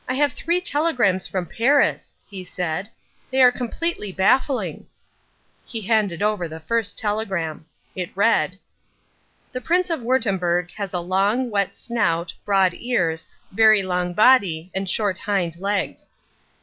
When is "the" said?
6.47-6.59, 9.51-9.61